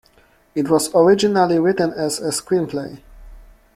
[0.55, 3.03] It was originally written as a screenplay.